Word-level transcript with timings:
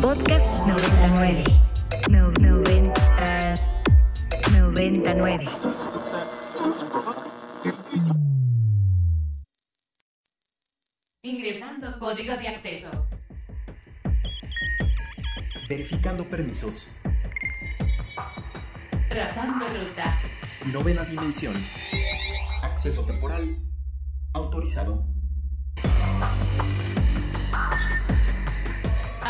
Podcast 0.00 0.46
99. 0.66 1.44
No, 2.10 2.30
90, 2.38 3.54
99. 4.50 5.48
Ingresando 11.22 11.98
código 11.98 12.36
de 12.36 12.48
acceso. 12.48 12.90
Verificando 15.68 16.28
permisos. 16.28 16.86
Trazando 19.08 19.66
ruta. 19.68 20.20
Novena 20.66 21.04
dimensión. 21.04 21.56
Acceso 22.62 23.02
temporal. 23.04 23.56
Autorizado. 24.34 25.15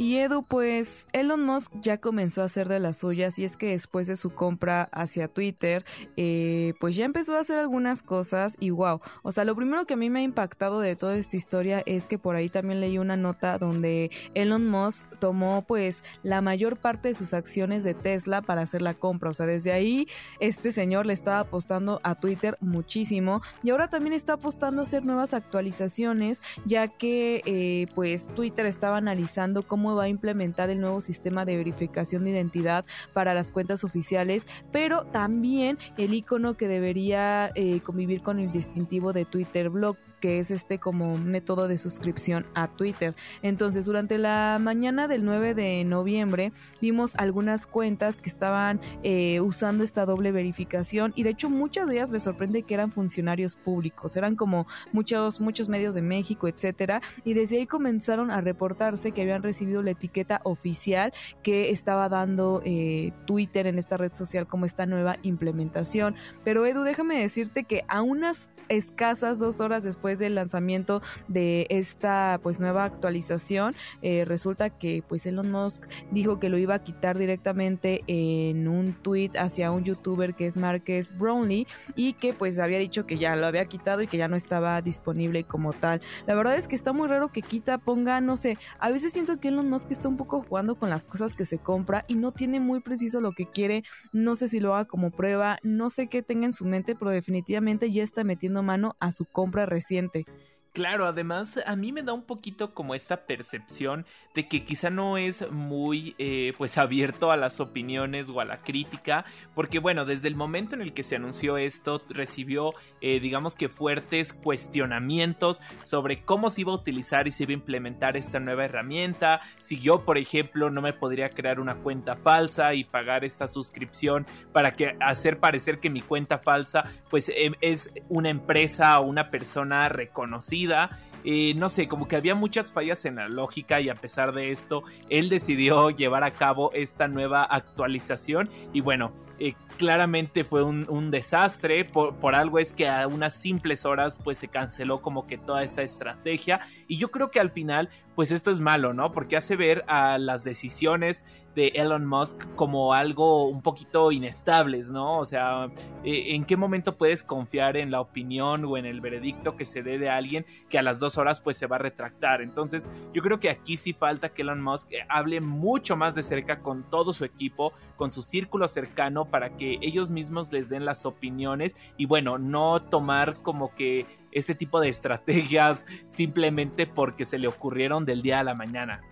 Y 0.00 0.16
Edu, 0.16 0.42
pues 0.42 1.08
Elon 1.12 1.44
Musk 1.44 1.72
ya 1.82 1.98
comenzó 1.98 2.40
a 2.40 2.46
hacer 2.46 2.68
de 2.68 2.80
las 2.80 2.96
suyas 2.96 3.38
y 3.38 3.44
es 3.44 3.58
que 3.58 3.72
después 3.72 4.06
de 4.06 4.16
su 4.16 4.30
compra 4.30 4.88
hacia 4.92 5.28
Twitter, 5.28 5.84
eh, 6.16 6.72
pues 6.80 6.96
ya 6.96 7.04
empezó 7.04 7.36
a 7.36 7.40
hacer 7.40 7.58
algunas 7.58 8.02
cosas 8.02 8.56
y 8.60 8.70
wow, 8.70 9.02
o 9.22 9.30
sea, 9.30 9.44
lo 9.44 9.54
primero 9.54 9.84
que 9.84 9.92
a 9.92 9.98
mí 9.98 10.08
me 10.08 10.20
ha 10.20 10.22
impactado 10.22 10.80
de 10.80 10.96
toda 10.96 11.16
esta 11.16 11.36
historia 11.36 11.82
es 11.84 12.08
que 12.08 12.16
por 12.16 12.34
ahí 12.34 12.48
también 12.48 12.80
leí 12.80 12.96
una 12.96 13.18
nota 13.18 13.58
donde 13.58 14.10
Elon 14.32 14.70
Musk 14.70 15.04
tomó 15.18 15.66
pues 15.68 16.02
la 16.22 16.40
mayor 16.40 16.78
parte 16.78 17.08
de 17.08 17.14
sus 17.14 17.34
acciones 17.34 17.84
de 17.84 17.92
Tesla 17.92 18.40
para 18.40 18.62
hacer 18.62 18.80
la 18.80 18.94
compra, 18.94 19.28
o 19.28 19.34
sea, 19.34 19.44
desde 19.44 19.70
ahí 19.70 20.08
este 20.38 20.72
señor 20.72 21.04
le 21.04 21.12
estaba 21.12 21.40
apostando 21.40 22.00
a 22.04 22.14
Twitter 22.14 22.56
muchísimo 22.62 23.42
y 23.62 23.68
ahora 23.68 23.88
también 23.88 24.14
está 24.14 24.32
apostando 24.32 24.80
a 24.80 24.84
hacer 24.84 25.04
nuevas 25.04 25.34
actualizaciones 25.34 26.40
ya 26.64 26.88
que 26.88 27.42
eh, 27.44 27.86
pues 27.94 28.34
Twitter 28.34 28.64
estaba 28.64 28.96
analizando 28.96 29.62
cómo 29.62 29.89
va 29.96 30.04
a 30.04 30.08
implementar 30.08 30.70
el 30.70 30.80
nuevo 30.80 31.00
sistema 31.00 31.44
de 31.44 31.56
verificación 31.56 32.24
de 32.24 32.30
identidad 32.30 32.84
para 33.12 33.34
las 33.34 33.50
cuentas 33.50 33.84
oficiales, 33.84 34.46
pero 34.72 35.04
también 35.04 35.78
el 35.96 36.14
icono 36.14 36.56
que 36.56 36.68
debería 36.68 37.50
eh, 37.54 37.80
convivir 37.80 38.22
con 38.22 38.38
el 38.38 38.50
distintivo 38.52 39.12
de 39.12 39.24
Twitter 39.24 39.70
Blog 39.70 39.96
que 40.20 40.38
es 40.38 40.50
este 40.50 40.78
como 40.78 41.18
método 41.18 41.68
de 41.68 41.78
suscripción 41.78 42.46
a 42.54 42.68
Twitter. 42.68 43.14
Entonces, 43.42 43.86
durante 43.86 44.18
la 44.18 44.58
mañana 44.60 45.08
del 45.08 45.24
9 45.24 45.54
de 45.54 45.84
noviembre 45.84 46.52
vimos 46.80 47.12
algunas 47.16 47.66
cuentas 47.66 48.20
que 48.20 48.28
estaban 48.28 48.80
eh, 49.02 49.40
usando 49.40 49.84
esta 49.84 50.06
doble 50.06 50.32
verificación 50.32 51.12
y 51.16 51.22
de 51.22 51.30
hecho 51.30 51.50
muchas 51.50 51.88
de 51.88 51.94
ellas 51.94 52.10
me 52.10 52.20
sorprende 52.20 52.62
que 52.62 52.74
eran 52.74 52.92
funcionarios 52.92 53.56
públicos, 53.56 54.16
eran 54.16 54.36
como 54.36 54.66
muchos 54.92 55.40
muchos 55.40 55.68
medios 55.68 55.94
de 55.94 56.02
México, 56.02 56.48
etcétera, 56.48 57.00
y 57.24 57.34
desde 57.34 57.58
ahí 57.58 57.66
comenzaron 57.66 58.30
a 58.30 58.40
reportarse 58.40 59.12
que 59.12 59.22
habían 59.22 59.42
recibido 59.42 59.82
la 59.82 59.92
etiqueta 59.92 60.40
oficial 60.44 61.12
que 61.42 61.70
estaba 61.70 62.08
dando 62.08 62.60
eh, 62.64 63.12
Twitter 63.26 63.66
en 63.66 63.78
esta 63.78 63.96
red 63.96 64.12
social 64.14 64.46
como 64.46 64.66
esta 64.66 64.86
nueva 64.86 65.16
implementación. 65.22 66.14
Pero 66.44 66.66
Edu, 66.66 66.82
déjame 66.82 67.20
decirte 67.20 67.64
que 67.64 67.84
a 67.88 68.02
unas 68.02 68.52
escasas 68.68 69.38
dos 69.38 69.60
horas 69.60 69.82
después 69.82 70.09
del 70.18 70.34
lanzamiento 70.34 71.02
de 71.28 71.66
esta 71.70 72.40
pues 72.42 72.60
nueva 72.60 72.84
actualización 72.84 73.74
eh, 74.02 74.24
resulta 74.24 74.70
que 74.70 75.02
pues 75.06 75.26
Elon 75.26 75.50
Musk 75.50 75.84
dijo 76.10 76.38
que 76.38 76.48
lo 76.48 76.58
iba 76.58 76.74
a 76.74 76.82
quitar 76.82 77.18
directamente 77.18 78.02
en 78.06 78.68
un 78.68 78.92
tweet 78.94 79.32
hacia 79.38 79.70
un 79.70 79.84
youtuber 79.84 80.34
que 80.34 80.46
es 80.46 80.56
Marques 80.56 81.16
Brownlee 81.16 81.66
y 81.96 82.14
que 82.14 82.32
pues 82.32 82.58
había 82.58 82.78
dicho 82.78 83.06
que 83.06 83.18
ya 83.18 83.36
lo 83.36 83.46
había 83.46 83.66
quitado 83.66 84.02
y 84.02 84.06
que 84.06 84.16
ya 84.16 84.28
no 84.28 84.36
estaba 84.36 84.80
disponible 84.82 85.44
como 85.44 85.72
tal. 85.72 86.00
La 86.26 86.34
verdad 86.34 86.56
es 86.56 86.68
que 86.68 86.76
está 86.76 86.92
muy 86.92 87.08
raro 87.08 87.32
que 87.32 87.42
quita, 87.42 87.78
ponga, 87.78 88.20
no 88.20 88.36
sé, 88.36 88.58
a 88.78 88.90
veces 88.90 89.12
siento 89.12 89.40
que 89.40 89.48
Elon 89.48 89.68
Musk 89.68 89.90
está 89.90 90.08
un 90.08 90.16
poco 90.16 90.42
jugando 90.42 90.74
con 90.76 90.90
las 90.90 91.06
cosas 91.06 91.34
que 91.34 91.44
se 91.44 91.58
compra 91.58 92.04
y 92.08 92.14
no 92.14 92.32
tiene 92.32 92.60
muy 92.60 92.80
preciso 92.80 93.20
lo 93.20 93.32
que 93.32 93.46
quiere, 93.46 93.82
no 94.12 94.36
sé 94.36 94.48
si 94.48 94.60
lo 94.60 94.74
haga 94.74 94.86
como 94.86 95.10
prueba, 95.10 95.58
no 95.62 95.90
sé 95.90 96.08
qué 96.08 96.22
tenga 96.22 96.46
en 96.46 96.52
su 96.52 96.64
mente, 96.64 96.94
pero 96.94 97.10
definitivamente 97.10 97.90
ya 97.90 98.02
está 98.02 98.24
metiendo 98.24 98.62
mano 98.62 98.96
a 99.00 99.12
su 99.12 99.24
compra 99.24 99.66
reciente 99.66 99.99
paciente. 100.08 100.24
Claro, 100.72 101.06
además 101.06 101.58
a 101.66 101.74
mí 101.74 101.90
me 101.90 102.04
da 102.04 102.12
un 102.12 102.22
poquito 102.22 102.74
como 102.74 102.94
esta 102.94 103.26
percepción 103.26 104.06
de 104.36 104.46
que 104.46 104.64
quizá 104.64 104.88
no 104.88 105.18
es 105.18 105.50
muy 105.50 106.14
eh, 106.18 106.52
pues 106.58 106.78
abierto 106.78 107.32
a 107.32 107.36
las 107.36 107.58
opiniones 107.58 108.28
o 108.28 108.40
a 108.40 108.44
la 108.44 108.62
crítica, 108.62 109.24
porque 109.56 109.80
bueno, 109.80 110.04
desde 110.04 110.28
el 110.28 110.36
momento 110.36 110.76
en 110.76 110.82
el 110.82 110.92
que 110.92 111.02
se 111.02 111.16
anunció 111.16 111.56
esto 111.56 112.00
recibió 112.10 112.72
eh, 113.00 113.18
digamos 113.18 113.56
que 113.56 113.68
fuertes 113.68 114.32
cuestionamientos 114.32 115.60
sobre 115.82 116.22
cómo 116.22 116.50
se 116.50 116.60
iba 116.60 116.70
a 116.70 116.76
utilizar 116.76 117.26
y 117.26 117.32
se 117.32 117.42
iba 117.42 117.50
a 117.50 117.54
implementar 117.54 118.16
esta 118.16 118.38
nueva 118.38 118.64
herramienta, 118.64 119.40
si 119.62 119.80
yo 119.80 120.04
por 120.04 120.18
ejemplo 120.18 120.70
no 120.70 120.82
me 120.82 120.92
podría 120.92 121.30
crear 121.30 121.58
una 121.58 121.74
cuenta 121.78 122.14
falsa 122.14 122.74
y 122.74 122.84
pagar 122.84 123.24
esta 123.24 123.48
suscripción 123.48 124.24
para 124.52 124.74
que 124.74 124.96
hacer 125.00 125.40
parecer 125.40 125.80
que 125.80 125.90
mi 125.90 126.00
cuenta 126.00 126.38
falsa 126.38 126.84
pues 127.10 127.28
em, 127.34 127.54
es 127.60 127.90
una 128.08 128.28
empresa 128.28 129.00
o 129.00 129.06
una 129.06 129.32
persona 129.32 129.88
reconocida 129.88 130.59
vida 130.60 130.90
eh, 131.24 131.54
no 131.54 131.68
sé, 131.68 131.88
como 131.88 132.08
que 132.08 132.16
había 132.16 132.34
muchas 132.34 132.72
fallas 132.72 133.04
en 133.04 133.16
la 133.16 133.28
lógica 133.28 133.80
y 133.80 133.88
a 133.88 133.94
pesar 133.94 134.32
de 134.32 134.50
esto, 134.50 134.82
él 135.08 135.28
decidió 135.28 135.90
llevar 136.00 136.24
a 136.24 136.30
cabo 136.30 136.70
esta 136.72 137.08
nueva 137.08 137.44
actualización 137.44 138.48
y 138.72 138.80
bueno, 138.80 139.12
eh, 139.42 139.54
claramente 139.78 140.44
fue 140.44 140.62
un, 140.62 141.10
desastre, 141.10 141.86
por, 141.86 142.14
por, 142.16 142.34
algo 142.34 142.58
es 142.58 142.74
que 142.74 142.86
a 142.86 143.08
unas 143.08 143.34
simples 143.34 143.86
horas 143.86 144.18
pues 144.22 144.36
se 144.36 144.48
canceló 144.48 145.00
como 145.00 145.26
que 145.26 145.38
toda 145.38 145.62
esta 145.62 145.80
estrategia 145.80 146.60
y 146.86 146.98
yo 146.98 147.10
creo 147.10 147.30
que 147.30 147.40
al 147.40 147.50
final 147.50 147.88
pues 148.20 148.32
esto 148.32 148.50
es 148.50 148.60
malo, 148.60 148.92
¿no? 148.92 149.12
Porque 149.12 149.38
hace 149.38 149.56
ver 149.56 149.82
a 149.86 150.18
las 150.18 150.44
decisiones 150.44 151.24
de 151.54 151.68
Elon 151.68 152.06
Musk 152.06 152.54
como 152.54 152.92
algo 152.92 153.48
un 153.48 153.62
poquito 153.62 154.12
inestables, 154.12 154.90
¿no? 154.90 155.16
O 155.16 155.24
sea, 155.24 155.70
eh, 156.04 156.34
¿en 156.34 156.44
qué 156.44 156.58
momento 156.58 156.98
puedes 156.98 157.22
confiar 157.22 157.78
en 157.78 157.90
la 157.90 158.02
opinión 158.02 158.66
o 158.66 158.76
en 158.76 158.84
el 158.84 159.00
veredicto 159.00 159.56
que 159.56 159.64
se 159.64 159.82
dé 159.82 159.98
de 159.98 160.10
alguien 160.10 160.44
que 160.68 160.78
a 160.78 160.82
las 160.82 160.98
dos 160.98 161.09
horas 161.18 161.40
pues 161.40 161.56
se 161.56 161.66
va 161.66 161.76
a 161.76 161.80
retractar? 161.80 162.42
Entonces, 162.42 162.86
yo 163.12 163.22
creo 163.22 163.40
que 163.40 163.50
aquí 163.50 163.76
sí 163.76 163.92
falta 163.92 164.30
que 164.30 164.42
Elon 164.42 164.62
Musk 164.62 164.90
hable 165.08 165.40
mucho 165.40 165.96
más 165.96 166.14
de 166.14 166.22
cerca 166.22 166.60
con 166.60 166.82
todo 166.84 167.12
su 167.12 167.24
equipo, 167.24 167.72
con 167.96 168.12
su 168.12 168.22
círculo 168.22 168.68
cercano 168.68 169.24
para 169.24 169.56
que 169.56 169.78
ellos 169.82 170.10
mismos 170.10 170.52
les 170.52 170.68
den 170.68 170.84
las 170.84 171.06
opiniones 171.06 171.74
y 171.96 172.06
bueno, 172.06 172.38
no 172.38 172.80
tomar 172.80 173.36
como 173.36 173.74
que 173.74 174.06
este 174.32 174.54
tipo 174.54 174.80
de 174.80 174.88
estrategias 174.88 175.84
simplemente 176.06 176.86
porque 176.86 177.24
se 177.24 177.38
le 177.38 177.48
ocurrieron 177.48 178.04
del 178.04 178.22
día 178.22 178.40
a 178.40 178.44
la 178.44 178.54
mañana. 178.54 179.02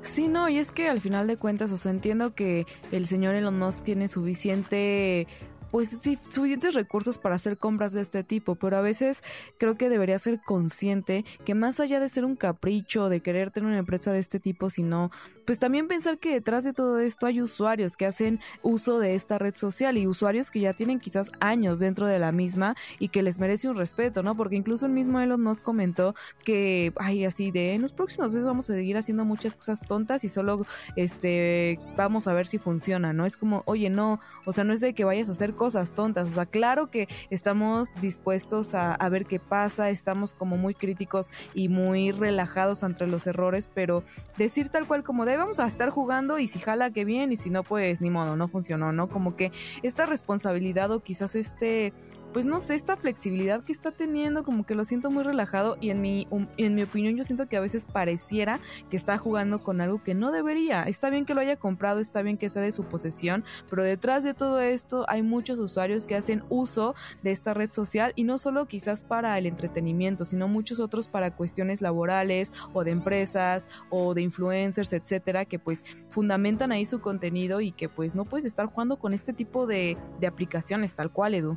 Sí, 0.00 0.28
no, 0.28 0.48
y 0.48 0.58
es 0.58 0.72
que 0.72 0.88
al 0.88 1.00
final 1.00 1.26
de 1.26 1.36
cuentas, 1.36 1.70
o 1.72 1.76
sea, 1.76 1.92
entiendo 1.92 2.34
que 2.34 2.66
el 2.90 3.06
señor 3.06 3.34
Elon 3.34 3.58
Musk 3.58 3.84
tiene 3.84 4.08
suficiente 4.08 5.26
pues 5.70 5.90
sí, 5.90 6.18
suficientes 6.28 6.74
recursos 6.74 7.18
para 7.18 7.34
hacer 7.34 7.58
compras 7.58 7.92
de 7.92 8.00
este 8.00 8.24
tipo, 8.24 8.54
pero 8.54 8.76
a 8.76 8.80
veces 8.80 9.22
creo 9.58 9.76
que 9.76 9.88
debería 9.88 10.18
ser 10.18 10.40
consciente 10.40 11.24
que 11.44 11.54
más 11.54 11.80
allá 11.80 12.00
de 12.00 12.08
ser 12.08 12.24
un 12.24 12.36
capricho, 12.36 13.08
de 13.08 13.20
querer 13.20 13.50
tener 13.50 13.68
una 13.68 13.78
empresa 13.78 14.12
de 14.12 14.18
este 14.18 14.40
tipo, 14.40 14.70
sino 14.70 15.10
pues 15.48 15.58
también 15.58 15.88
pensar 15.88 16.18
que 16.18 16.30
detrás 16.30 16.64
de 16.64 16.74
todo 16.74 16.98
esto 17.00 17.26
hay 17.26 17.40
usuarios 17.40 17.96
que 17.96 18.04
hacen 18.04 18.38
uso 18.62 18.98
de 18.98 19.14
esta 19.14 19.38
red 19.38 19.54
social 19.56 19.96
y 19.96 20.06
usuarios 20.06 20.50
que 20.50 20.60
ya 20.60 20.74
tienen 20.74 21.00
quizás 21.00 21.32
años 21.40 21.78
dentro 21.78 22.06
de 22.06 22.18
la 22.18 22.32
misma 22.32 22.76
y 22.98 23.08
que 23.08 23.22
les 23.22 23.38
merece 23.38 23.68
un 23.68 23.76
respeto, 23.76 24.22
¿no? 24.22 24.36
Porque 24.36 24.56
incluso 24.56 24.84
el 24.84 24.92
mismo 24.92 25.20
Elon 25.20 25.42
nos 25.42 25.62
comentó 25.62 26.14
que, 26.44 26.92
ay, 26.96 27.24
así 27.24 27.50
de 27.50 27.72
en 27.72 27.82
los 27.82 27.92
próximos 27.94 28.32
meses 28.32 28.46
vamos 28.46 28.68
a 28.68 28.74
seguir 28.74 28.98
haciendo 28.98 29.24
muchas 29.24 29.54
cosas 29.54 29.80
tontas 29.80 30.22
y 30.24 30.28
solo, 30.28 30.66
este, 30.96 31.80
vamos 31.96 32.26
a 32.26 32.34
ver 32.34 32.46
si 32.46 32.58
funciona, 32.58 33.12
¿no? 33.12 33.24
Es 33.24 33.36
como, 33.36 33.62
oye, 33.64 33.88
no, 33.88 34.20
o 34.44 34.52
sea, 34.52 34.64
no 34.64 34.74
es 34.74 34.80
de 34.80 34.94
que 34.94 35.04
vayas 35.04 35.30
a 35.30 35.32
hacer 35.32 35.54
cosas 35.58 35.92
tontas. 35.92 36.28
O 36.28 36.30
sea, 36.30 36.46
claro 36.46 36.90
que 36.90 37.08
estamos 37.28 37.88
dispuestos 38.00 38.74
a, 38.74 38.96
ver 39.10 39.26
qué 39.26 39.38
pasa, 39.40 39.90
estamos 39.90 40.32
como 40.32 40.56
muy 40.56 40.74
críticos 40.74 41.30
y 41.54 41.68
muy 41.68 42.12
relajados 42.12 42.84
ante 42.84 43.06
los 43.06 43.26
errores, 43.26 43.68
pero 43.74 44.04
decir 44.36 44.68
tal 44.68 44.86
cual 44.86 45.02
como 45.02 45.26
de 45.26 45.36
vamos 45.36 45.60
a 45.60 45.66
estar 45.66 45.90
jugando 45.90 46.38
y 46.38 46.46
si 46.46 46.58
jala 46.58 46.90
que 46.90 47.04
bien 47.04 47.32
y 47.32 47.36
si 47.36 47.50
no, 47.50 47.62
pues 47.62 48.00
ni 48.00 48.10
modo, 48.10 48.36
no 48.36 48.48
funcionó, 48.48 48.92
¿no? 48.92 49.08
Como 49.08 49.34
que 49.36 49.50
esta 49.82 50.06
responsabilidad 50.06 50.90
o 50.90 51.00
quizás 51.00 51.34
este 51.34 51.92
pues 52.32 52.44
no 52.44 52.60
sé, 52.60 52.74
esta 52.74 52.96
flexibilidad 52.96 53.64
que 53.64 53.72
está 53.72 53.90
teniendo, 53.90 54.44
como 54.44 54.66
que 54.66 54.74
lo 54.74 54.84
siento 54.84 55.10
muy 55.10 55.24
relajado 55.24 55.76
y 55.80 55.90
en 55.90 56.00
mi, 56.00 56.26
um, 56.30 56.46
en 56.56 56.74
mi 56.74 56.82
opinión 56.82 57.16
yo 57.16 57.24
siento 57.24 57.48
que 57.48 57.56
a 57.56 57.60
veces 57.60 57.86
pareciera 57.86 58.60
que 58.90 58.96
está 58.96 59.18
jugando 59.18 59.62
con 59.62 59.80
algo 59.80 60.02
que 60.02 60.14
no 60.14 60.30
debería. 60.30 60.82
Está 60.82 61.10
bien 61.10 61.24
que 61.24 61.34
lo 61.34 61.40
haya 61.40 61.56
comprado, 61.56 62.00
está 62.00 62.22
bien 62.22 62.36
que 62.36 62.48
sea 62.48 62.62
de 62.62 62.72
su 62.72 62.84
posesión, 62.84 63.44
pero 63.70 63.82
detrás 63.82 64.24
de 64.24 64.34
todo 64.34 64.60
esto 64.60 65.04
hay 65.08 65.22
muchos 65.22 65.58
usuarios 65.58 66.06
que 66.06 66.16
hacen 66.16 66.44
uso 66.48 66.94
de 67.22 67.30
esta 67.30 67.54
red 67.54 67.72
social 67.72 68.12
y 68.14 68.24
no 68.24 68.38
solo 68.38 68.66
quizás 68.66 69.02
para 69.02 69.36
el 69.38 69.46
entretenimiento, 69.46 70.24
sino 70.24 70.48
muchos 70.48 70.80
otros 70.80 71.08
para 71.08 71.34
cuestiones 71.34 71.80
laborales 71.80 72.52
o 72.72 72.84
de 72.84 72.90
empresas 72.90 73.68
o 73.90 74.14
de 74.14 74.22
influencers, 74.22 74.92
etcétera, 74.92 75.44
que 75.44 75.58
pues 75.58 75.84
fundamentan 76.10 76.72
ahí 76.72 76.84
su 76.84 77.00
contenido 77.00 77.60
y 77.60 77.72
que 77.72 77.88
pues 77.88 78.14
no 78.14 78.24
puedes 78.24 78.44
estar 78.44 78.66
jugando 78.66 78.98
con 78.98 79.14
este 79.14 79.32
tipo 79.32 79.66
de, 79.66 79.96
de 80.20 80.26
aplicaciones 80.26 80.94
tal 80.94 81.10
cual, 81.10 81.34
Edu. 81.34 81.56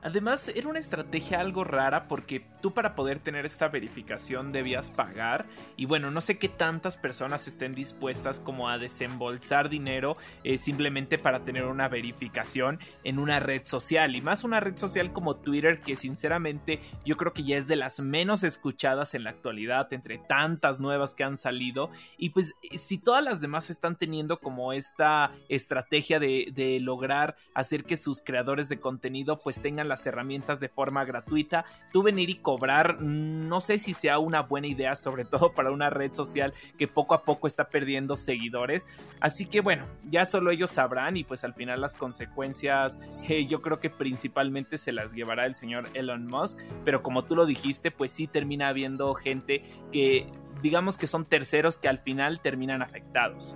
Además, 0.00 0.46
era 0.54 0.68
una 0.68 0.78
estrategia 0.78 1.40
algo 1.40 1.64
rara 1.64 2.06
porque 2.06 2.46
tú 2.62 2.72
para 2.72 2.94
poder 2.94 3.18
tener 3.18 3.44
esta 3.46 3.66
verificación 3.66 4.52
debías 4.52 4.92
pagar 4.92 5.46
y 5.76 5.86
bueno, 5.86 6.12
no 6.12 6.20
sé 6.20 6.38
qué 6.38 6.48
tantas 6.48 6.96
personas 6.96 7.48
estén 7.48 7.74
dispuestas 7.74 8.38
como 8.38 8.68
a 8.68 8.78
desembolsar 8.78 9.68
dinero 9.68 10.16
eh, 10.44 10.56
simplemente 10.56 11.18
para 11.18 11.40
tener 11.44 11.64
una 11.64 11.88
verificación 11.88 12.78
en 13.02 13.18
una 13.18 13.40
red 13.40 13.62
social 13.64 14.14
y 14.14 14.20
más 14.20 14.44
una 14.44 14.60
red 14.60 14.76
social 14.76 15.12
como 15.12 15.36
Twitter 15.36 15.80
que 15.80 15.96
sinceramente 15.96 16.80
yo 17.04 17.16
creo 17.16 17.32
que 17.32 17.42
ya 17.42 17.56
es 17.56 17.66
de 17.66 17.76
las 17.76 17.98
menos 17.98 18.44
escuchadas 18.44 19.14
en 19.14 19.24
la 19.24 19.30
actualidad 19.30 19.92
entre 19.92 20.18
tantas 20.18 20.78
nuevas 20.78 21.12
que 21.12 21.24
han 21.24 21.38
salido 21.38 21.90
y 22.16 22.30
pues 22.30 22.54
si 22.78 22.98
todas 22.98 23.24
las 23.24 23.40
demás 23.40 23.68
están 23.68 23.96
teniendo 23.96 24.38
como 24.38 24.72
esta 24.72 25.32
estrategia 25.48 26.20
de, 26.20 26.52
de 26.54 26.78
lograr 26.78 27.36
hacer 27.52 27.84
que 27.84 27.96
sus 27.96 28.20
creadores 28.20 28.68
de 28.68 28.78
contenido 28.78 29.40
pues 29.42 29.60
tengan 29.60 29.87
las 29.88 30.06
herramientas 30.06 30.60
de 30.60 30.68
forma 30.68 31.04
gratuita. 31.04 31.64
Tú 31.92 32.02
venir 32.02 32.30
y 32.30 32.36
cobrar, 32.36 33.00
no 33.00 33.60
sé 33.60 33.78
si 33.78 33.94
sea 33.94 34.18
una 34.18 34.42
buena 34.42 34.68
idea, 34.68 34.94
sobre 34.94 35.24
todo 35.24 35.52
para 35.54 35.70
una 35.70 35.90
red 35.90 36.12
social 36.12 36.54
que 36.78 36.86
poco 36.86 37.14
a 37.14 37.22
poco 37.22 37.46
está 37.46 37.68
perdiendo 37.68 38.16
seguidores. 38.16 38.86
Así 39.20 39.46
que 39.46 39.60
bueno, 39.60 39.86
ya 40.10 40.26
solo 40.26 40.50
ellos 40.50 40.70
sabrán 40.70 41.16
y 41.16 41.24
pues 41.24 41.44
al 41.44 41.54
final 41.54 41.80
las 41.80 41.94
consecuencias 41.94 42.98
eh, 43.28 43.46
yo 43.46 43.60
creo 43.62 43.80
que 43.80 43.90
principalmente 43.90 44.78
se 44.78 44.92
las 44.92 45.12
llevará 45.12 45.46
el 45.46 45.54
señor 45.54 45.88
Elon 45.94 46.26
Musk. 46.26 46.58
Pero 46.84 47.02
como 47.02 47.24
tú 47.24 47.34
lo 47.34 47.46
dijiste, 47.46 47.90
pues 47.90 48.12
sí 48.12 48.26
termina 48.26 48.68
habiendo 48.68 49.14
gente 49.14 49.62
que 49.92 50.30
digamos 50.62 50.98
que 50.98 51.06
son 51.06 51.24
terceros 51.24 51.78
que 51.78 51.88
al 51.88 51.98
final 51.98 52.40
terminan 52.40 52.82
afectados. 52.82 53.54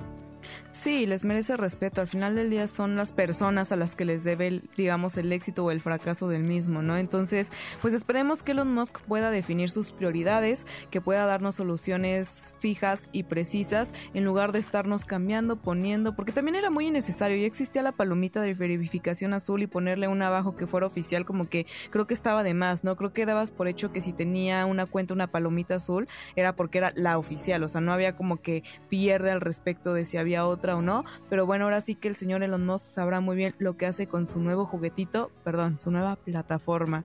Sí, 0.70 1.06
les 1.06 1.24
merece 1.24 1.56
respeto. 1.56 2.00
Al 2.00 2.08
final 2.08 2.34
del 2.34 2.50
día 2.50 2.68
son 2.68 2.96
las 2.96 3.12
personas 3.12 3.72
a 3.72 3.76
las 3.76 3.96
que 3.96 4.04
les 4.04 4.24
debe, 4.24 4.62
digamos, 4.76 5.16
el 5.16 5.32
éxito 5.32 5.64
o 5.64 5.70
el 5.70 5.80
fracaso 5.80 6.28
del 6.28 6.42
mismo, 6.42 6.82
¿no? 6.82 6.96
Entonces, 6.96 7.50
pues 7.80 7.94
esperemos 7.94 8.42
que 8.42 8.52
Elon 8.52 8.72
Musk 8.72 9.00
pueda 9.02 9.30
definir 9.30 9.70
sus 9.70 9.92
prioridades, 9.92 10.66
que 10.90 11.00
pueda 11.00 11.26
darnos 11.26 11.56
soluciones 11.56 12.54
fijas 12.58 13.08
y 13.12 13.24
precisas, 13.24 13.92
en 14.14 14.24
lugar 14.24 14.52
de 14.52 14.58
estarnos 14.58 15.04
cambiando, 15.04 15.56
poniendo, 15.56 16.14
porque 16.14 16.32
también 16.32 16.56
era 16.56 16.70
muy 16.70 16.86
innecesario. 16.86 17.36
Ya 17.36 17.46
existía 17.46 17.82
la 17.82 17.92
palomita 17.92 18.40
de 18.40 18.54
verificación 18.54 19.34
azul 19.34 19.62
y 19.62 19.66
ponerle 19.66 20.08
una 20.08 20.28
abajo 20.28 20.56
que 20.56 20.66
fuera 20.66 20.86
oficial, 20.86 21.24
como 21.24 21.48
que 21.48 21.66
creo 21.90 22.06
que 22.06 22.14
estaba 22.14 22.42
de 22.42 22.54
más, 22.54 22.84
¿no? 22.84 22.96
Creo 22.96 23.12
que 23.12 23.26
dabas 23.26 23.50
por 23.50 23.68
hecho 23.68 23.92
que 23.92 24.00
si 24.00 24.12
tenía 24.12 24.64
una 24.66 24.86
cuenta, 24.86 25.14
una 25.14 25.30
palomita 25.30 25.76
azul, 25.76 26.08
era 26.36 26.56
porque 26.56 26.78
era 26.78 26.92
la 26.94 27.18
oficial, 27.18 27.62
o 27.62 27.68
sea, 27.68 27.80
no 27.80 27.92
había 27.92 28.16
como 28.16 28.40
que 28.40 28.62
pierde 28.88 29.30
al 29.30 29.40
respecto 29.40 29.92
de 29.94 30.04
si 30.04 30.16
había 30.16 30.31
otra 30.36 30.76
o 30.76 30.82
no. 30.82 31.04
Pero 31.28 31.46
bueno, 31.46 31.64
ahora 31.64 31.80
sí 31.80 31.94
que 31.94 32.08
el 32.08 32.16
señor 32.16 32.42
Elon 32.42 32.66
Musk 32.66 32.84
sabrá 32.84 33.20
muy 33.20 33.36
bien 33.36 33.54
lo 33.58 33.76
que 33.76 33.86
hace 33.86 34.06
con 34.06 34.26
su 34.26 34.40
nuevo 34.40 34.66
juguetito, 34.66 35.30
perdón, 35.44 35.78
su 35.78 35.90
nueva 35.90 36.16
plataforma. 36.16 37.04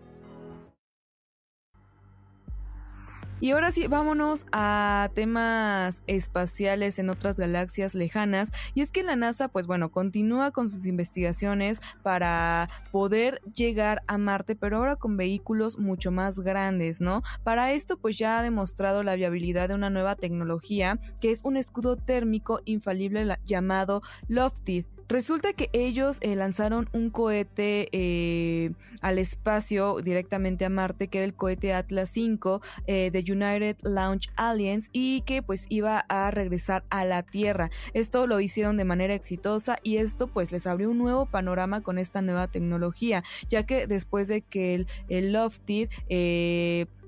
Y 3.39 3.51
ahora 3.51 3.71
sí, 3.71 3.85
vámonos 3.85 4.47
a 4.51 5.11
temas 5.13 6.01
espaciales 6.07 6.97
en 6.97 7.11
otras 7.11 7.37
galaxias 7.37 7.93
lejanas. 7.93 8.51
Y 8.73 8.81
es 8.81 8.91
que 8.91 9.03
la 9.03 9.15
NASA, 9.15 9.47
pues 9.47 9.67
bueno, 9.67 9.91
continúa 9.91 10.49
con 10.49 10.71
sus 10.71 10.87
investigaciones 10.87 11.79
para 12.01 12.67
poder 12.91 13.39
llegar 13.53 14.01
a 14.07 14.17
Marte, 14.17 14.55
pero 14.55 14.77
ahora 14.77 14.95
con 14.95 15.17
vehículos 15.17 15.77
mucho 15.77 16.11
más 16.11 16.39
grandes, 16.39 16.99
¿no? 16.99 17.21
Para 17.43 17.73
esto, 17.73 17.97
pues 17.97 18.17
ya 18.17 18.39
ha 18.39 18.43
demostrado 18.43 19.03
la 19.03 19.13
viabilidad 19.13 19.69
de 19.69 19.75
una 19.75 19.91
nueva 19.91 20.15
tecnología, 20.15 20.99
que 21.21 21.29
es 21.29 21.41
un 21.43 21.57
escudo 21.57 21.95
térmico 21.95 22.61
infalible 22.65 23.37
llamado 23.45 24.01
Lofted 24.27 24.85
Resulta 25.09 25.53
que 25.53 25.69
ellos 25.71 26.17
eh, 26.19 26.35
lanzaron 26.35 26.89
un 26.91 27.09
cohete 27.09 27.87
eh, 27.93 28.71
al 28.99 29.19
espacio 29.19 30.01
directamente 30.01 30.65
a 30.65 30.69
Marte, 30.69 31.07
que 31.07 31.19
era 31.19 31.25
el 31.25 31.33
cohete 31.33 31.73
Atlas 31.73 32.09
5 32.09 32.61
eh, 32.87 33.09
de 33.11 33.19
United 33.19 33.77
Launch 33.83 34.29
Alliance 34.35 34.89
y 34.91 35.21
que 35.21 35.41
pues 35.41 35.65
iba 35.69 35.99
a 36.09 36.29
regresar 36.31 36.83
a 36.89 37.05
la 37.05 37.23
Tierra. 37.23 37.69
Esto 37.93 38.27
lo 38.27 38.41
hicieron 38.41 38.75
de 38.75 38.83
manera 38.83 39.13
exitosa 39.13 39.77
y 39.81 39.95
esto 39.95 40.27
pues 40.27 40.51
les 40.51 40.67
abrió 40.67 40.89
un 40.91 40.97
nuevo 40.97 41.25
panorama 41.25 41.81
con 41.81 41.99
esta 41.99 42.21
nueva 42.21 42.49
tecnología, 42.49 43.23
ya 43.47 43.65
que 43.65 43.87
después 43.87 44.27
de 44.27 44.41
que 44.41 44.75
el, 44.75 44.87
el 45.07 45.31
Lofted 45.31 45.89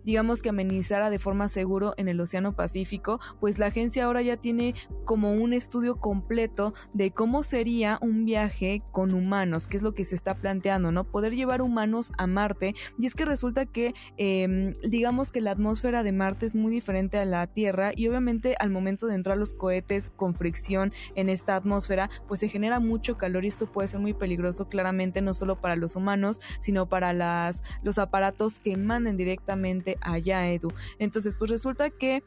digamos 0.09 0.41
que 0.41 0.50
amenizara 0.50 1.11
de 1.11 1.19
forma 1.19 1.47
seguro 1.50 1.94
en 1.97 2.07
el 2.07 2.19
Océano 2.19 2.56
Pacífico, 2.56 3.19
pues 3.39 3.59
la 3.59 3.67
agencia 3.67 4.06
ahora 4.06 4.23
ya 4.23 4.38
tiene 4.38 4.73
como 5.06 5.33
un 5.33 5.53
estudio 5.53 5.97
completo 5.97 6.73
de 6.95 7.11
cómo 7.11 7.44
sería 7.44 8.00
un 8.01 8.25
viaje 8.25 8.81
con 8.91 9.13
humanos, 9.13 9.67
que 9.67 9.77
es 9.77 9.83
lo 9.83 9.94
que 9.94 10.06
se 10.06 10.15
está 10.15 10.33
planteando, 10.33 10.91
¿no? 10.91 11.03
Poder 11.03 11.35
llevar 11.35 11.61
humanos 11.61 12.11
a 12.17 12.25
Marte. 12.25 12.73
Y 12.97 13.06
es 13.06 13.13
que 13.13 13.23
resulta 13.23 13.67
que, 13.67 13.94
em, 14.17 14.73
digamos 14.81 15.31
que 15.31 15.41
la 15.41 15.51
atmósfera 15.51 16.01
de 16.01 16.11
Marte 16.11 16.47
es 16.47 16.56
muy 16.56 16.71
diferente 16.71 17.19
a 17.19 17.25
la 17.25 17.45
Tierra 17.45 17.91
y 17.95 18.07
obviamente 18.07 18.56
al 18.57 18.71
momento 18.71 19.06
de 19.06 19.13
entrar 19.13 19.38
los 19.38 19.53
cohetes 19.53 20.09
con 20.15 20.33
fricción 20.33 20.91
en 21.13 21.29
esta 21.29 21.56
atmósfera, 21.56 22.09
pues 22.27 22.39
se 22.39 22.50
genera 22.50 22.79
mucho 22.79 23.15
calor 23.15 23.45
y 23.45 23.50
esto 23.50 23.71
puede 23.71 23.88
ser 23.88 24.00
muy 24.00 24.15
peligroso 24.15 24.69
claramente 24.69 25.21
no 25.21 25.35
solo 25.35 25.61
para 25.61 25.75
los 25.75 25.95
humanos, 25.95 26.41
sino 26.59 26.89
para 26.89 27.13
las, 27.13 27.63
los 27.83 28.00
aparatos 28.00 28.57
que 28.57 28.75
manden 28.75 29.17
directamente 29.17 29.98
allá, 30.01 30.51
Edu. 30.51 30.71
Entonces, 30.97 31.35
pues 31.35 31.51
resulta 31.51 31.89
que 31.89 32.23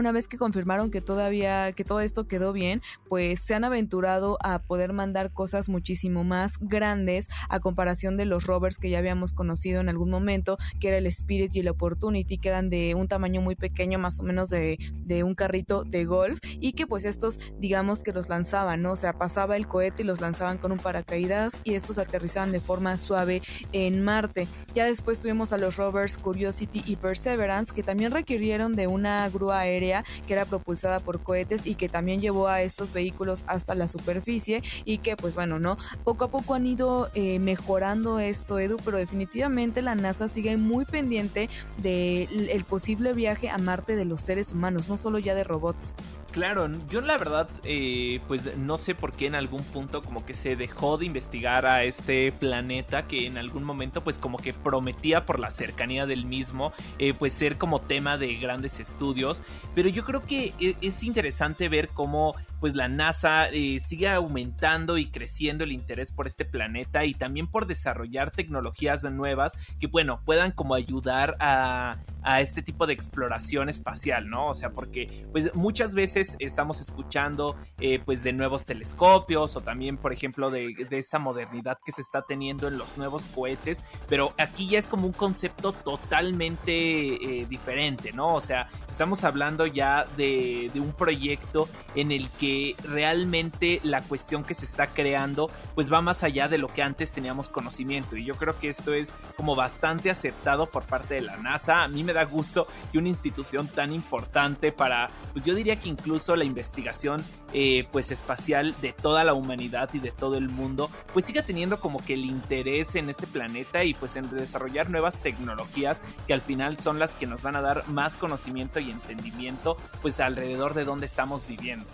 una 0.00 0.12
vez 0.12 0.26
que 0.26 0.38
confirmaron 0.38 0.90
que 0.90 1.00
todavía 1.00 1.72
que 1.72 1.84
todo 1.84 2.00
esto 2.00 2.26
quedó 2.26 2.52
bien, 2.52 2.82
pues 3.08 3.40
se 3.44 3.54
han 3.54 3.64
aventurado 3.64 4.38
a 4.42 4.58
poder 4.60 4.92
mandar 4.92 5.32
cosas 5.32 5.68
muchísimo 5.68 6.24
más 6.24 6.52
grandes 6.60 7.28
a 7.48 7.60
comparación 7.60 8.16
de 8.16 8.24
los 8.24 8.44
rovers 8.44 8.78
que 8.78 8.90
ya 8.90 8.98
habíamos 8.98 9.32
conocido 9.32 9.80
en 9.80 9.88
algún 9.88 10.10
momento, 10.10 10.58
que 10.80 10.88
era 10.88 10.98
el 10.98 11.06
Spirit 11.06 11.54
y 11.54 11.60
el 11.60 11.68
Opportunity, 11.68 12.38
que 12.38 12.48
eran 12.48 12.70
de 12.70 12.94
un 12.94 13.08
tamaño 13.08 13.40
muy 13.40 13.56
pequeño, 13.56 13.98
más 13.98 14.18
o 14.20 14.22
menos 14.22 14.48
de, 14.48 14.78
de 14.92 15.22
un 15.22 15.34
carrito 15.34 15.84
de 15.84 16.04
golf, 16.06 16.38
y 16.42 16.72
que 16.72 16.86
pues 16.86 17.04
estos, 17.04 17.38
digamos 17.58 18.02
que 18.02 18.12
los 18.12 18.28
lanzaban, 18.28 18.82
¿no? 18.82 18.92
O 18.92 18.96
sea, 18.96 19.12
pasaba 19.12 19.56
el 19.56 19.68
cohete 19.68 20.02
y 20.02 20.06
los 20.06 20.20
lanzaban 20.20 20.58
con 20.58 20.72
un 20.72 20.78
paracaídas 20.78 21.52
y 21.62 21.74
estos 21.74 21.98
aterrizaban 21.98 22.52
de 22.52 22.60
forma 22.60 22.96
suave 22.96 23.42
en 23.72 24.02
Marte. 24.02 24.48
Ya 24.74 24.86
después 24.86 25.20
tuvimos 25.20 25.52
a 25.52 25.58
los 25.58 25.76
rovers 25.76 26.16
Curiosity 26.16 26.82
y 26.86 26.96
Perseverance, 26.96 27.74
que 27.74 27.82
también 27.82 28.12
requirieron 28.12 28.74
de 28.74 28.86
una 28.86 29.28
grúa 29.28 29.60
aérea 29.60 29.89
que 30.26 30.32
era 30.32 30.44
propulsada 30.44 31.00
por 31.00 31.22
cohetes 31.22 31.62
y 31.64 31.74
que 31.74 31.88
también 31.88 32.20
llevó 32.20 32.48
a 32.48 32.62
estos 32.62 32.92
vehículos 32.92 33.44
hasta 33.46 33.74
la 33.74 33.88
superficie 33.88 34.62
y 34.84 34.98
que 34.98 35.16
pues 35.16 35.34
bueno, 35.34 35.58
¿no? 35.58 35.76
Poco 36.04 36.24
a 36.24 36.30
poco 36.30 36.54
han 36.54 36.66
ido 36.66 37.10
eh, 37.14 37.38
mejorando 37.38 38.18
esto, 38.18 38.58
Edu, 38.58 38.76
pero 38.84 38.98
definitivamente 38.98 39.82
la 39.82 39.94
NASA 39.94 40.28
sigue 40.28 40.56
muy 40.56 40.84
pendiente 40.84 41.48
del 41.78 42.64
posible 42.64 43.12
viaje 43.12 43.48
a 43.48 43.58
Marte 43.58 43.96
de 43.96 44.04
los 44.04 44.20
seres 44.20 44.52
humanos, 44.52 44.88
no 44.88 44.96
solo 44.96 45.18
ya 45.18 45.34
de 45.34 45.44
robots. 45.44 45.94
Claro, 46.30 46.70
yo 46.88 47.00
la 47.00 47.18
verdad, 47.18 47.48
eh, 47.64 48.20
pues 48.28 48.56
no 48.56 48.78
sé 48.78 48.94
por 48.94 49.12
qué 49.12 49.26
en 49.26 49.34
algún 49.34 49.64
punto 49.64 50.00
como 50.00 50.24
que 50.24 50.34
se 50.34 50.54
dejó 50.54 50.96
de 50.96 51.06
investigar 51.06 51.66
a 51.66 51.82
este 51.82 52.30
planeta 52.30 53.08
que 53.08 53.26
en 53.26 53.36
algún 53.36 53.64
momento 53.64 54.04
pues 54.04 54.16
como 54.16 54.38
que 54.38 54.52
prometía 54.52 55.26
por 55.26 55.40
la 55.40 55.50
cercanía 55.50 56.06
del 56.06 56.26
mismo 56.26 56.72
eh, 57.00 57.14
pues 57.14 57.32
ser 57.32 57.58
como 57.58 57.80
tema 57.80 58.16
de 58.16 58.36
grandes 58.36 58.78
estudios, 58.78 59.42
pero 59.74 59.88
yo 59.88 60.04
creo 60.04 60.22
que 60.22 60.52
e, 60.60 60.76
es 60.80 61.02
interesante 61.02 61.68
ver 61.68 61.88
cómo 61.88 62.36
pues 62.60 62.76
la 62.76 62.86
NASA 62.86 63.48
eh, 63.48 63.80
sigue 63.80 64.08
aumentando 64.08 64.98
y 64.98 65.06
creciendo 65.06 65.64
el 65.64 65.72
interés 65.72 66.12
por 66.12 66.28
este 66.28 66.44
planeta 66.44 67.04
y 67.06 67.14
también 67.14 67.48
por 67.48 67.66
desarrollar 67.66 68.30
tecnologías 68.30 69.02
nuevas 69.02 69.52
que 69.80 69.88
bueno 69.88 70.20
puedan 70.24 70.52
como 70.52 70.74
ayudar 70.74 71.36
a, 71.40 71.96
a 72.22 72.40
este 72.40 72.62
tipo 72.62 72.86
de 72.86 72.92
exploración 72.92 73.68
espacial, 73.68 74.28
¿no? 74.28 74.48
O 74.48 74.54
sea, 74.54 74.70
porque 74.70 75.26
pues 75.32 75.54
muchas 75.54 75.94
veces 75.94 76.36
estamos 76.38 76.80
escuchando 76.80 77.56
eh, 77.78 78.00
pues 78.04 78.22
de 78.22 78.32
nuevos 78.32 78.64
telescopios 78.64 79.56
o 79.56 79.60
también 79.60 79.96
por 79.96 80.12
ejemplo 80.12 80.50
de, 80.50 80.86
de, 80.88 80.98
esta 80.98 81.18
modernidad 81.18 81.78
que 81.84 81.92
se 81.92 82.02
está 82.02 82.22
teniendo 82.22 82.68
en 82.68 82.78
los 82.78 82.96
nuevos 82.96 83.24
cohetes, 83.26 83.82
pero 84.08 84.34
aquí 84.38 84.68
ya 84.68 84.78
es 84.78 84.86
como 84.86 85.06
un 85.06 85.12
concepto 85.12 85.72
totalmente 85.72 86.70
eh, 86.72 87.46
diferente, 87.48 88.12
¿no? 88.12 88.34
O 88.34 88.40
sea, 88.40 88.68
estamos 88.90 89.24
hablando 89.24 89.66
ya 89.66 90.06
de, 90.16 90.70
de 90.72 90.80
un 90.80 90.92
proyecto 90.92 91.68
en 91.94 92.12
el 92.12 92.28
que 92.30 92.76
realmente 92.84 93.80
la 93.82 94.02
cuestión 94.02 94.44
que 94.44 94.54
se 94.54 94.64
está 94.64 94.88
creando 94.88 95.50
pues 95.74 95.92
va 95.92 96.02
más 96.02 96.22
allá 96.22 96.48
de 96.48 96.58
lo 96.58 96.68
que 96.68 96.82
antes 96.82 97.12
teníamos 97.12 97.48
conocimiento 97.48 98.16
y 98.16 98.24
yo 98.24 98.34
creo 98.34 98.58
que 98.58 98.68
esto 98.68 98.92
es 98.92 99.12
como 99.36 99.54
bastante 99.56 100.10
aceptado 100.10 100.66
por 100.66 100.84
parte 100.84 101.14
de 101.14 101.22
la 101.22 101.36
NASA. 101.36 101.82
A 101.82 101.88
mí 101.88 102.04
me 102.04 102.09
da 102.12 102.24
gusto 102.24 102.66
que 102.92 102.98
una 102.98 103.08
institución 103.08 103.68
tan 103.68 103.92
importante 103.92 104.72
para 104.72 105.08
pues 105.32 105.44
yo 105.44 105.54
diría 105.54 105.76
que 105.76 105.88
incluso 105.88 106.36
la 106.36 106.44
investigación 106.44 107.24
eh, 107.52 107.86
pues 107.90 108.10
espacial 108.10 108.74
de 108.80 108.92
toda 108.92 109.24
la 109.24 109.34
humanidad 109.34 109.90
y 109.92 109.98
de 109.98 110.10
todo 110.10 110.36
el 110.36 110.48
mundo 110.48 110.90
pues 111.12 111.24
siga 111.24 111.42
teniendo 111.42 111.80
como 111.80 112.04
que 112.04 112.14
el 112.14 112.24
interés 112.24 112.94
en 112.94 113.10
este 113.10 113.26
planeta 113.26 113.84
y 113.84 113.94
pues 113.94 114.16
en 114.16 114.28
desarrollar 114.30 114.90
nuevas 114.90 115.20
tecnologías 115.20 116.00
que 116.26 116.34
al 116.34 116.40
final 116.40 116.78
son 116.78 116.98
las 116.98 117.14
que 117.14 117.26
nos 117.26 117.42
van 117.42 117.56
a 117.56 117.60
dar 117.60 117.88
más 117.88 118.16
conocimiento 118.16 118.80
y 118.80 118.90
entendimiento 118.90 119.76
pues 120.02 120.20
alrededor 120.20 120.74
de 120.74 120.84
donde 120.84 121.06
estamos 121.06 121.46
viviendo. 121.46 121.86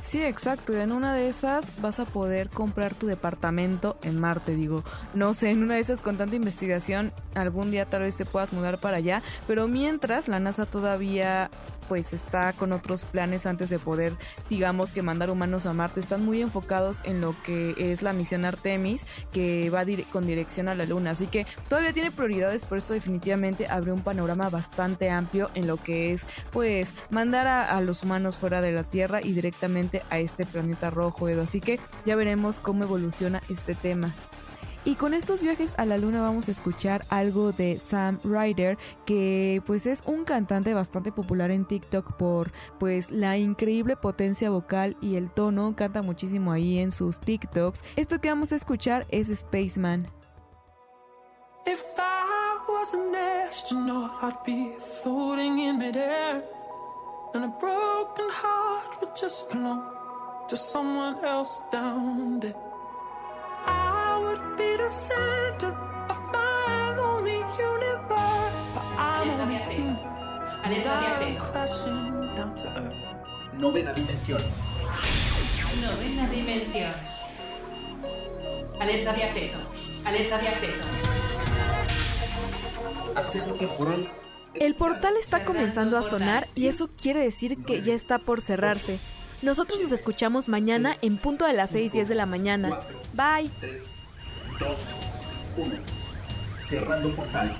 Sí, 0.00 0.22
exacto. 0.22 0.72
Y 0.72 0.80
en 0.80 0.92
una 0.92 1.14
de 1.14 1.28
esas 1.28 1.80
vas 1.80 2.00
a 2.00 2.04
poder 2.04 2.48
comprar 2.48 2.94
tu 2.94 3.06
departamento 3.06 3.96
en 4.02 4.20
Marte, 4.20 4.54
digo. 4.54 4.84
No 5.14 5.34
sé, 5.34 5.50
en 5.50 5.62
una 5.62 5.74
de 5.74 5.80
esas 5.80 6.00
con 6.00 6.16
tanta 6.16 6.36
investigación, 6.36 7.12
algún 7.34 7.70
día 7.70 7.86
tal 7.86 8.02
vez 8.02 8.16
te 8.16 8.24
puedas 8.24 8.52
mudar 8.52 8.78
para 8.80 8.98
allá. 8.98 9.22
Pero 9.46 9.68
mientras, 9.68 10.28
la 10.28 10.40
NASA 10.40 10.66
todavía 10.66 11.50
pues 11.88 12.12
está 12.12 12.52
con 12.52 12.72
otros 12.72 13.04
planes 13.04 13.46
antes 13.46 13.70
de 13.70 13.78
poder, 13.78 14.14
digamos 14.50 14.90
que 14.90 15.02
mandar 15.02 15.30
humanos 15.30 15.66
a 15.66 15.72
Marte. 15.72 16.00
Están 16.00 16.24
muy 16.24 16.42
enfocados 16.42 16.98
en 17.04 17.20
lo 17.20 17.34
que 17.44 17.74
es 17.78 18.02
la 18.02 18.12
misión 18.12 18.44
Artemis, 18.44 19.02
que 19.32 19.70
va 19.70 19.84
con 20.10 20.26
dirección 20.26 20.68
a 20.68 20.74
la 20.74 20.86
Luna. 20.86 21.10
Así 21.10 21.26
que 21.26 21.46
todavía 21.68 21.92
tiene 21.92 22.10
prioridades, 22.10 22.64
pero 22.64 22.78
esto 22.78 22.94
definitivamente 22.94 23.66
abre 23.68 23.92
un 23.92 24.00
panorama 24.00 24.48
bastante 24.48 25.10
amplio 25.10 25.50
en 25.54 25.66
lo 25.66 25.76
que 25.76 26.12
es, 26.12 26.22
pues, 26.52 26.92
mandar 27.10 27.46
a, 27.46 27.76
a 27.76 27.80
los 27.80 28.02
humanos 28.02 28.36
fuera 28.36 28.60
de 28.60 28.72
la 28.72 28.84
Tierra 28.84 29.20
y 29.22 29.32
directamente 29.32 30.02
a 30.10 30.18
este 30.18 30.46
planeta 30.46 30.90
rojo, 30.90 31.28
Edo. 31.28 31.42
Así 31.42 31.60
que 31.60 31.78
ya 32.06 32.16
veremos 32.16 32.60
cómo 32.60 32.84
evoluciona 32.84 33.42
este 33.48 33.74
tema. 33.74 34.12
Y 34.86 34.96
con 34.96 35.14
estos 35.14 35.40
viajes 35.40 35.72
a 35.78 35.86
la 35.86 35.96
luna 35.96 36.20
vamos 36.20 36.48
a 36.48 36.50
escuchar 36.50 37.06
algo 37.08 37.52
de 37.52 37.78
Sam 37.78 38.20
Ryder, 38.22 38.76
que 39.06 39.62
pues 39.64 39.86
es 39.86 40.02
un 40.04 40.24
cantante 40.24 40.74
bastante 40.74 41.10
popular 41.10 41.50
en 41.50 41.64
TikTok 41.64 42.18
por 42.18 42.52
pues 42.78 43.10
la 43.10 43.38
increíble 43.38 43.96
potencia 43.96 44.50
vocal 44.50 44.98
y 45.00 45.16
el 45.16 45.30
tono, 45.30 45.74
canta 45.74 46.02
muchísimo 46.02 46.52
ahí 46.52 46.80
en 46.80 46.90
sus 46.92 47.18
TikToks. 47.18 47.82
Esto 47.96 48.20
que 48.20 48.28
vamos 48.28 48.52
a 48.52 48.56
escuchar 48.56 49.06
es 49.08 49.28
Spaceman. 49.28 50.06
If 51.66 51.82
I 51.96 52.60
was 52.68 52.92
an 52.92 53.14
astronaut, 53.14 54.10
I'd 54.22 54.44
be 54.44 54.76
floating 55.02 55.60
in 55.60 55.78
midair. 55.78 56.44
And 57.32 57.44
a 57.44 57.48
broken 57.58 58.28
heart 58.30 59.00
would 59.00 59.16
just 59.16 59.48
belong 59.48 59.82
to 60.48 60.56
someone 60.58 61.24
else 61.24 61.62
down 61.72 62.40
there. 62.40 62.63
Be 64.56 64.76
the 64.76 64.90
center 64.90 65.72
of 66.08 66.20
my 66.32 66.94
lonely 66.96 67.38
universe, 67.58 68.68
but 68.74 68.84
I'm 68.98 69.30
only 69.40 69.58
human. 69.72 69.98
And 70.64 70.88
I'm 70.88 71.36
crashing 71.36 72.12
down 72.36 72.56
to 72.56 72.68
earth. 72.68 72.94
Novena 73.54 73.92
dimensión. 73.92 74.40
Novena 75.80 76.28
dimensión. 76.28 76.92
Alerta 78.80 79.12
de 79.12 79.24
acceso. 79.24 79.58
Alerta 80.04 80.38
de 80.38 80.48
acceso. 80.48 80.84
Acceso 83.14 83.54
temporal 83.54 84.10
el 84.54 84.74
portal 84.74 85.14
está 85.20 85.44
comenzando 85.44 85.98
a 85.98 86.08
sonar 86.08 86.48
y 86.54 86.68
eso 86.68 86.88
quiere 87.00 87.20
decir 87.20 87.64
que 87.64 87.82
ya 87.82 87.94
está 87.94 88.18
por 88.18 88.40
cerrarse. 88.40 88.98
Nosotros 89.42 89.80
nos 89.80 89.92
escuchamos 89.92 90.48
mañana 90.48 90.96
en 91.02 91.16
punto 91.16 91.44
de 91.44 91.52
las 91.52 91.74
6:10 91.74 92.08
de 92.08 92.14
la 92.14 92.26
mañana. 92.26 92.80
Bye. 93.14 93.50
3, 94.58 94.70
2, 95.56 95.68
1. 95.68 95.76
Cerrando 96.58 97.16
portal. 97.16 97.56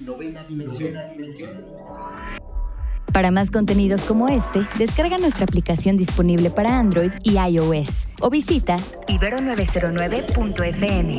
Novena 0.00 0.42
dimensión. 0.44 0.94
Para 3.12 3.30
más 3.30 3.50
contenidos 3.50 4.02
como 4.04 4.28
este, 4.28 4.66
descarga 4.78 5.18
nuestra 5.18 5.44
aplicación 5.44 5.96
disponible 5.96 6.50
para 6.50 6.78
Android 6.78 7.12
y 7.22 7.38
iOS 7.38 8.14
o 8.20 8.30
visita 8.30 8.78
ibero909.fm. 9.08 11.16